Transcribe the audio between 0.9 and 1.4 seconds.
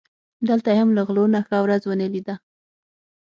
له غلو نه